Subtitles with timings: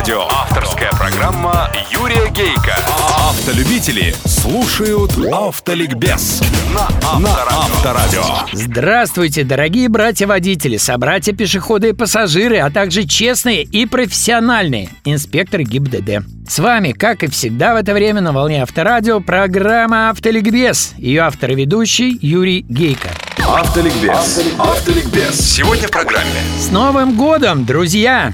[0.00, 0.28] Авторадио.
[0.30, 2.74] Авторская программа Юрия Гейка.
[3.28, 6.40] Автолюбители слушают Автоликбез
[6.72, 8.22] на Авторадио.
[8.50, 16.24] Здравствуйте, дорогие братья-водители, собратья-пешеходы и пассажиры, а также честные и профессиональные инспекторы ГИБДД.
[16.48, 20.94] С вами, как и всегда в это время на волне Авторадио, программа «Автоликбез».
[20.96, 23.10] Ее автор и ведущий Юрий Гейко.
[23.46, 24.40] Автоликбез.
[24.58, 25.38] Автоликбез.
[25.38, 28.32] Сегодня в программе С Новым годом, друзья!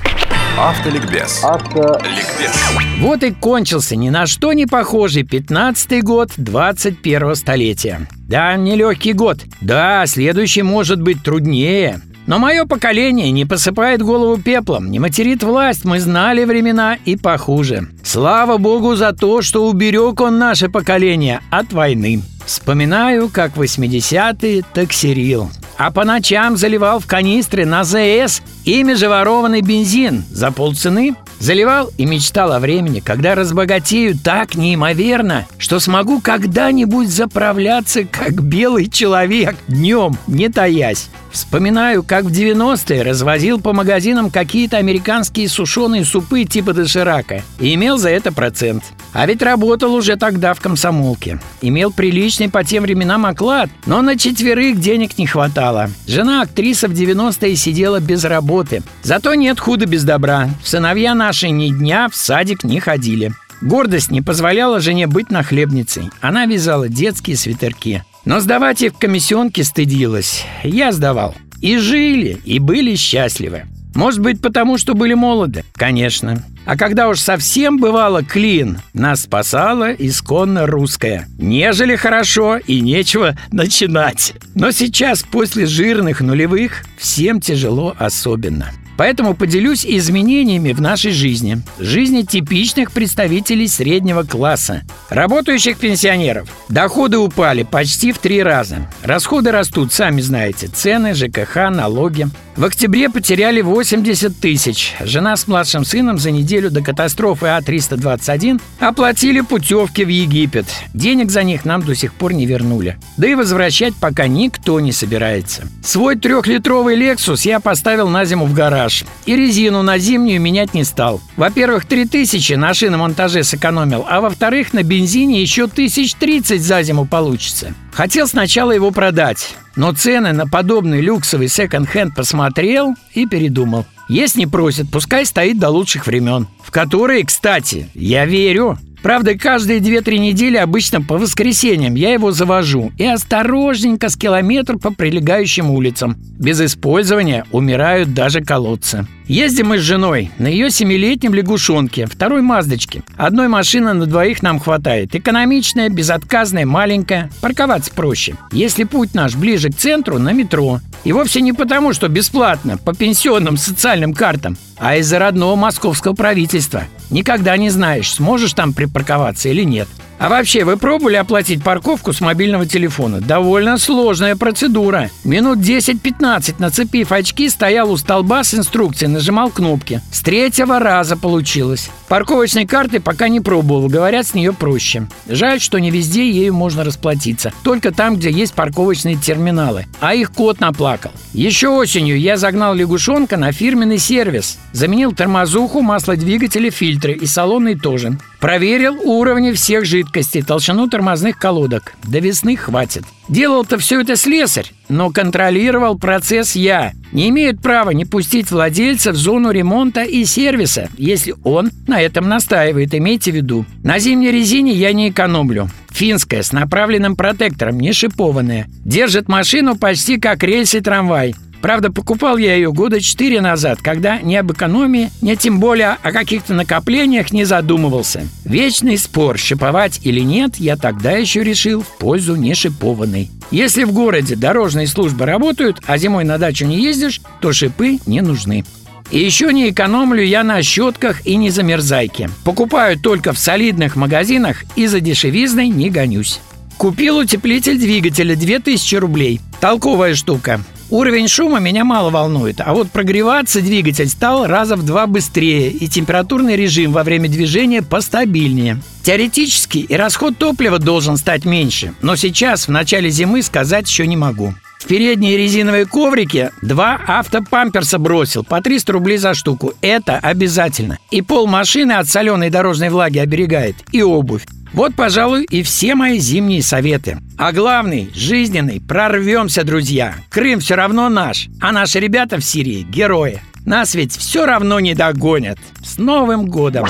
[0.58, 1.44] Автоликбез.
[1.44, 2.76] Ликбез.
[3.00, 8.08] Вот и кончился ни на что не похожий 15-й год 21-го столетия.
[8.26, 9.40] Да, нелегкий год.
[9.60, 12.00] Да, следующий может быть труднее.
[12.26, 17.88] Но мое поколение не посыпает голову пеплом, не материт власть, мы знали времена и похуже.
[18.02, 22.22] Слава богу за то, что уберег он наше поколение от войны.
[22.46, 25.50] Вспоминаю, как в 80-е таксерил.
[25.78, 31.14] А по ночам заливал в канистры на ЗС ими же ворованный бензин за полцены.
[31.38, 38.88] Заливал и мечтал о времени, когда разбогатею так неимоверно, что смогу когда-нибудь заправляться как белый
[38.88, 41.10] человек днем, не таясь.
[41.36, 47.98] Вспоминаю, как в 90-е развозил по магазинам какие-то американские сушеные супы типа доширака и имел
[47.98, 48.82] за это процент.
[49.12, 51.38] А ведь работал уже тогда в комсомолке.
[51.60, 55.90] Имел приличный по тем временам оклад, но на четверых денег не хватало.
[56.06, 58.82] Жена актриса в 90-е сидела без работы.
[59.02, 60.48] Зато нет худа без добра.
[60.64, 63.34] Сыновья наши ни дня в садик не ходили.
[63.60, 66.08] Гордость не позволяла жене быть нахлебницей.
[66.22, 68.02] Она вязала детские свитерки.
[68.26, 70.44] Но сдавать их в комиссионке стыдилась.
[70.64, 71.34] Я сдавал.
[71.62, 73.62] И жили, и были счастливы.
[73.94, 75.64] Может быть, потому что были молоды?
[75.74, 76.44] Конечно.
[76.66, 81.28] А когда уж совсем бывало клин, нас спасала исконно русская.
[81.38, 84.34] Нежели хорошо и нечего начинать.
[84.54, 88.72] Но сейчас, после жирных нулевых, всем тяжело особенно.
[88.96, 91.62] Поэтому поделюсь изменениями в нашей жизни.
[91.78, 94.82] Жизни типичных представителей среднего класса.
[95.10, 96.48] Работающих пенсионеров.
[96.68, 98.90] Доходы упали почти в три раза.
[99.02, 100.68] Расходы растут, сами знаете.
[100.68, 102.26] Цены, ЖКХ, налоги.
[102.56, 104.94] В октябре потеряли 80 тысяч.
[105.00, 110.64] Жена с младшим сыном за неделю до катастрофы А-321 оплатили путевки в Египет.
[110.94, 112.96] Денег за них нам до сих пор не вернули.
[113.18, 115.68] Да и возвращать пока никто не собирается.
[115.84, 118.85] Свой трехлитровый «Лексус» я поставил на зиму в гараж.
[119.26, 121.20] И резину на зимнюю менять не стал.
[121.36, 127.74] Во-первых, 3000 на шиномонтаже сэкономил, а во-вторых, на бензине еще тысяч 30 за зиму получится.
[127.92, 133.86] Хотел сначала его продать, но цены на подобный люксовый секонд-хенд посмотрел и передумал.
[134.08, 136.46] Если не просят, пускай стоит до лучших времен.
[136.62, 138.78] В которые, кстати, я верю.
[139.06, 144.92] Правда, каждые 2-3 недели, обычно по воскресеньям, я его завожу и осторожненько с километр по
[144.92, 146.16] прилегающим улицам.
[146.40, 149.06] Без использования умирают даже колодцы.
[149.28, 153.02] Ездим мы с женой на ее семилетнем лягушонке, второй маздочке.
[153.16, 155.16] Одной машины на двоих нам хватает.
[155.16, 157.28] Экономичная, безотказная, маленькая.
[157.40, 158.36] Парковаться проще.
[158.52, 160.78] Если путь наш ближе к центру, на метро.
[161.02, 166.84] И вовсе не потому, что бесплатно, по пенсионным социальным картам, а из-за родного московского правительства.
[167.10, 169.88] Никогда не знаешь, сможешь там припарковаться или нет.
[170.18, 173.20] А вообще, вы пробовали оплатить парковку с мобильного телефона?
[173.20, 175.10] Довольно сложная процедура.
[175.24, 180.00] Минут 10-15, нацепив очки, стоял у столба с инструкцией, нажимал кнопки.
[180.10, 181.90] С третьего раза получилось.
[182.08, 185.08] Парковочной карты пока не пробовал, говорят, с нее проще.
[185.28, 187.52] Жаль, что не везде ею можно расплатиться.
[187.64, 189.86] Только там, где есть парковочные терминалы.
[190.00, 191.10] А их кот наплакал.
[191.32, 194.58] Еще осенью я загнал лягушонка на фирменный сервис.
[194.72, 198.18] Заменил тормозуху, масло двигателя, фильтры и салонный тоже.
[198.38, 201.94] Проверил уровни всех жидкостей, толщину тормозных колодок.
[202.04, 203.04] До весны хватит.
[203.28, 206.92] Делал-то все это слесарь, но контролировал процесс я.
[207.12, 212.28] Не имеет права не пустить владельца в зону ремонта и сервиса, если он на этом
[212.28, 213.64] настаивает, имейте в виду.
[213.82, 215.68] На зимней резине я не экономлю.
[215.90, 218.68] Финская, с направленным протектором, не шипованная.
[218.84, 221.34] Держит машину почти как рельсы трамвай.
[221.66, 226.12] Правда, покупал я ее года четыре назад, когда ни об экономии, ни тем более о
[226.12, 228.24] каких-то накоплениях не задумывался.
[228.44, 233.32] Вечный спор, шиповать или нет, я тогда еще решил в пользу не шипованной.
[233.50, 238.20] Если в городе дорожные службы работают, а зимой на дачу не ездишь, то шипы не
[238.20, 238.64] нужны.
[239.10, 242.30] И еще не экономлю я на щетках и не замерзайке.
[242.44, 246.38] Покупаю только в солидных магазинах и за дешевизной не гонюсь.
[246.76, 249.40] Купил утеплитель двигателя 2000 рублей.
[249.58, 250.60] Толковая штука.
[250.88, 255.88] Уровень шума меня мало волнует, а вот прогреваться двигатель стал раза в два быстрее, и
[255.88, 258.80] температурный режим во время движения постабильнее.
[259.02, 264.16] Теоретически и расход топлива должен стать меньше, но сейчас, в начале зимы, сказать еще не
[264.16, 264.54] могу.
[264.78, 269.72] В передние резиновые коврики два автопамперса бросил по 300 рублей за штуку.
[269.80, 270.98] Это обязательно.
[271.10, 274.46] И пол машины от соленой дорожной влаги оберегает, и обувь.
[274.72, 277.18] Вот, пожалуй, и все мои зимние советы.
[277.38, 280.14] А главный, жизненный, прорвемся, друзья.
[280.30, 283.42] Крым все равно наш, а наши ребята в Сирии– герои.
[283.66, 285.58] Нас ведь все равно не догонят.
[285.84, 286.86] С Новым годом!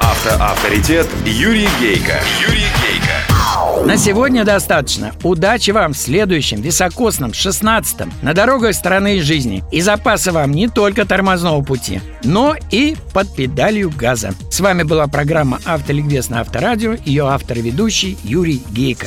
[0.00, 2.18] Автоавторитет Юрий Гейко.
[2.40, 3.86] Юрий Гейко.
[3.86, 5.12] На сегодня достаточно.
[5.22, 9.62] Удачи вам в следующем високосном 16-м на дорогах страны и жизни.
[9.70, 14.32] И запаса вам не только тормозного пути, но и под педалью газа.
[14.50, 16.96] С вами была программа «Автоликбез» на Авторадио.
[17.04, 19.06] Ее автор и ведущий Юрий Гейко.